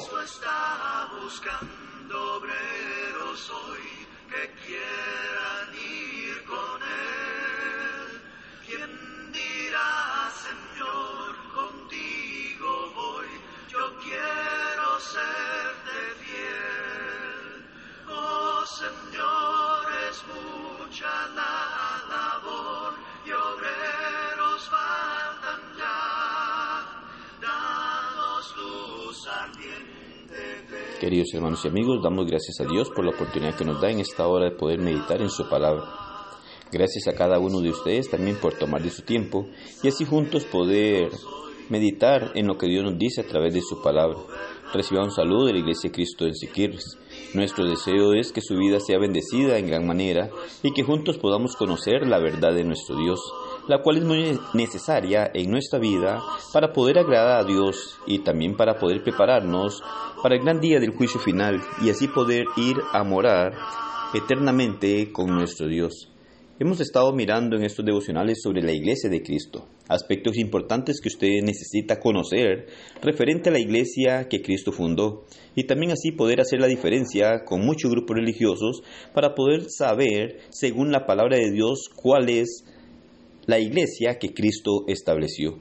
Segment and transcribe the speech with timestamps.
[0.00, 6.09] Cristo está buscando obreros hoy que quieran ir
[31.00, 34.00] Queridos hermanos y amigos, damos gracias a Dios por la oportunidad que nos da en
[34.00, 35.84] esta hora de poder meditar en su palabra.
[36.70, 39.48] Gracias a cada uno de ustedes también por tomar de su tiempo
[39.82, 41.10] y así juntos poder
[41.70, 44.18] meditar en lo que Dios nos dice a través de su palabra.
[44.72, 46.96] Reciba un saludo de la Iglesia Cristo del Siquirres.
[47.34, 50.30] Nuestro deseo es que su vida sea bendecida en gran manera
[50.62, 53.20] y que juntos podamos conocer la verdad de nuestro Dios,
[53.70, 56.20] la cual es muy necesaria en nuestra vida
[56.52, 59.80] para poder agradar a Dios y también para poder prepararnos
[60.20, 63.52] para el gran día del juicio final y así poder ir a morar
[64.12, 66.10] eternamente con nuestro Dios.
[66.58, 71.28] Hemos estado mirando en estos devocionales sobre la iglesia de Cristo, aspectos importantes que usted
[71.44, 72.66] necesita conocer
[73.00, 77.64] referente a la iglesia que Cristo fundó y también así poder hacer la diferencia con
[77.64, 78.82] muchos grupos religiosos
[79.14, 82.64] para poder saber, según la palabra de Dios, cuál es
[83.50, 85.58] la iglesia que Cristo estableció.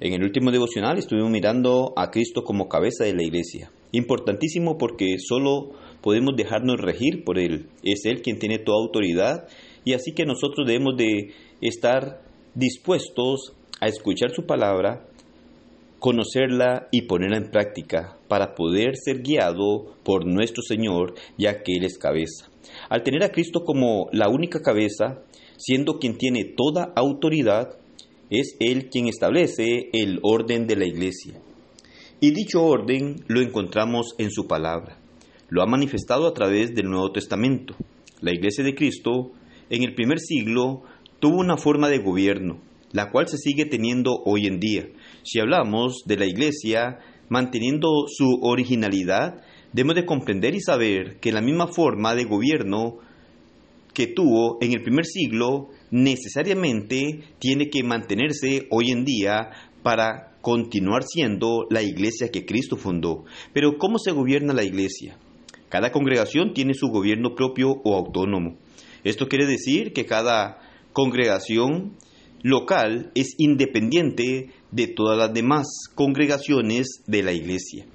[0.00, 3.70] En el último devocional estuvimos mirando a Cristo como cabeza de la iglesia.
[3.92, 5.70] Importantísimo porque solo
[6.02, 7.68] podemos dejarnos regir por Él.
[7.84, 9.46] Es Él quien tiene toda autoridad
[9.84, 12.20] y así que nosotros debemos de estar
[12.56, 15.06] dispuestos a escuchar su palabra,
[16.00, 21.84] conocerla y ponerla en práctica para poder ser guiado por nuestro Señor, ya que Él
[21.84, 22.50] es cabeza.
[22.88, 25.22] Al tener a Cristo como la única cabeza,
[25.56, 27.76] siendo quien tiene toda autoridad,
[28.30, 31.40] es Él quien establece el orden de la iglesia.
[32.20, 34.98] Y dicho orden lo encontramos en su palabra.
[35.48, 37.74] Lo ha manifestado a través del Nuevo Testamento.
[38.20, 39.32] La iglesia de Cristo
[39.70, 40.82] en el primer siglo
[41.20, 42.60] tuvo una forma de gobierno,
[42.92, 44.88] la cual se sigue teniendo hoy en día.
[45.22, 46.98] Si hablamos de la iglesia
[47.28, 49.42] manteniendo su originalidad,
[49.74, 52.98] debemos de comprender y saber que la misma forma de gobierno
[53.92, 59.50] que tuvo en el primer siglo necesariamente tiene que mantenerse hoy en día
[59.82, 63.24] para continuar siendo la iglesia que Cristo fundó.
[63.52, 65.18] Pero ¿cómo se gobierna la iglesia?
[65.68, 68.56] Cada congregación tiene su gobierno propio o autónomo.
[69.02, 70.60] Esto quiere decir que cada
[70.92, 71.96] congregación
[72.42, 77.86] local es independiente de todas las demás congregaciones de la iglesia.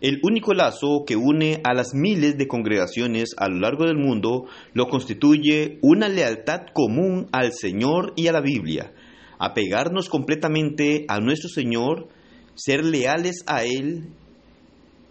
[0.00, 4.46] El único lazo que une a las miles de congregaciones a lo largo del mundo
[4.72, 8.94] lo constituye una lealtad común al Señor y a la Biblia,
[9.38, 12.08] apegarnos completamente a nuestro Señor,
[12.54, 14.08] ser leales a Él,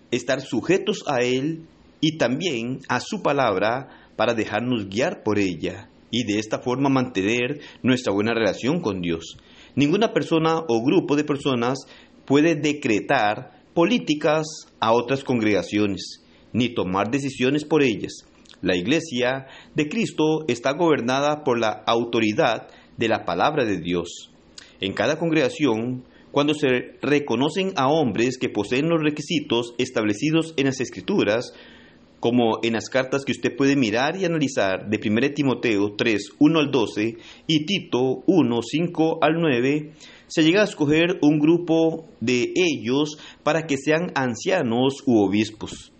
[0.09, 1.67] estar sujetos a Él
[2.01, 7.59] y también a su palabra para dejarnos guiar por ella y de esta forma mantener
[7.83, 9.37] nuestra buena relación con Dios.
[9.75, 11.77] Ninguna persona o grupo de personas
[12.25, 14.45] puede decretar políticas
[14.81, 18.25] a otras congregaciones, ni tomar decisiones por ellas.
[18.61, 22.67] La iglesia de Cristo está gobernada por la autoridad
[22.97, 24.33] de la palabra de Dios.
[24.81, 26.03] En cada congregación,
[26.33, 31.53] cuando se reconocen a hombres que poseen los requisitos establecidos en las Escrituras,
[32.19, 36.59] como en las cartas que usted puede mirar y analizar de 1 Timoteo 3, 1
[36.59, 39.93] al 12 y Tito 1, 5 al 9,
[40.27, 45.91] se llega a escoger un grupo de ellos para que sean ancianos u obispos.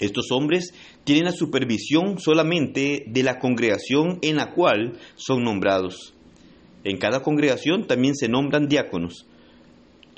[0.00, 0.74] Estos hombres
[1.04, 6.14] tienen la supervisión solamente de la congregación en la cual son nombrados.
[6.84, 9.26] En cada congregación también se nombran diáconos,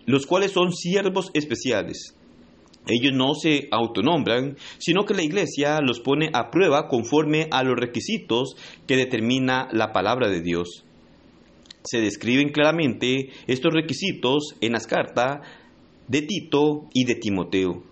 [0.06, 2.14] los cuales son siervos especiales.
[2.86, 7.76] Ellos no se autonombran, sino que la iglesia los pone a prueba conforme a los
[7.76, 8.56] requisitos
[8.86, 10.84] que determina la palabra de Dios.
[11.84, 15.46] Se describen claramente estos requisitos en las cartas
[16.08, 17.82] de Tito y de Timoteo.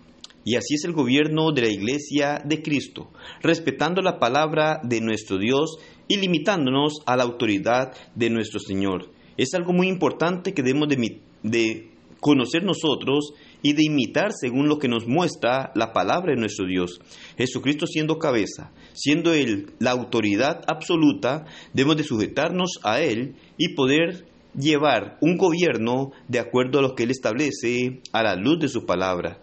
[0.45, 3.09] Y así es el gobierno de la iglesia de Cristo,
[3.41, 9.09] respetando la palabra de nuestro Dios y limitándonos a la autoridad de nuestro Señor.
[9.37, 11.89] Es algo muy importante que debemos de, de
[12.19, 16.99] conocer nosotros y de imitar según lo que nos muestra la palabra de nuestro Dios.
[17.37, 24.25] Jesucristo siendo cabeza, siendo Él la autoridad absoluta, debemos de sujetarnos a Él y poder
[24.55, 28.85] llevar un gobierno de acuerdo a lo que Él establece a la luz de su
[28.85, 29.41] palabra.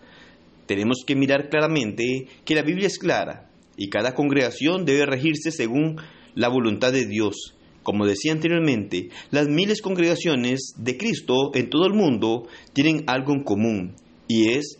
[0.67, 5.97] Tenemos que mirar claramente que la Biblia es clara y cada congregación debe regirse según
[6.35, 7.57] la voluntad de Dios.
[7.83, 13.43] Como decía anteriormente, las miles congregaciones de Cristo en todo el mundo tienen algo en
[13.43, 13.97] común
[14.31, 14.79] y es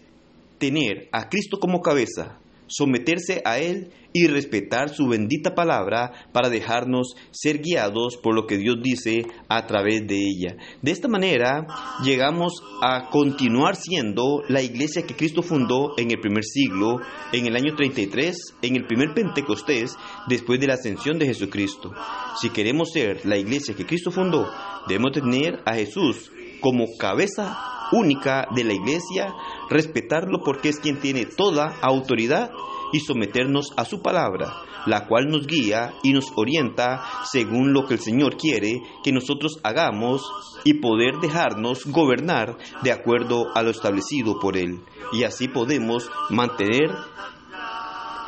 [0.59, 2.39] tener a Cristo como cabeza,
[2.69, 8.59] someterse a Él y respetar su bendita palabra para dejarnos ser guiados por lo que
[8.59, 10.57] Dios dice a través de ella.
[10.83, 11.67] De esta manera
[12.05, 17.01] llegamos a continuar siendo la iglesia que Cristo fundó en el primer siglo,
[17.33, 19.97] en el año 33, en el primer Pentecostés,
[20.29, 21.93] después de la ascensión de Jesucristo.
[22.41, 24.49] Si queremos ser la iglesia que Cristo fundó,
[24.87, 26.31] debemos tener a Jesús
[26.61, 29.35] como cabeza única de la iglesia,
[29.69, 32.51] respetarlo porque es quien tiene toda autoridad
[32.93, 34.53] y someternos a su palabra,
[34.87, 39.61] la cual nos guía y nos orienta según lo que el Señor quiere que nosotros
[39.63, 40.23] hagamos
[40.65, 44.81] y poder dejarnos gobernar de acuerdo a lo establecido por Él.
[45.13, 46.91] Y así podemos mantener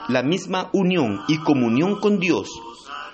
[0.08, 2.50] la misma unión y comunión con Dios,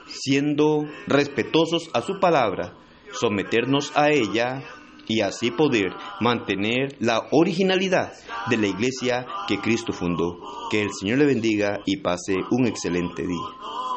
[0.07, 2.75] siendo respetuosos a su palabra,
[3.13, 4.65] someternos a ella
[5.09, 5.89] y así poder
[6.21, 8.13] mantener la originalidad
[8.51, 10.39] de la iglesia que Cristo fundó.
[10.71, 13.88] Que el Señor le bendiga y pase un excelente día.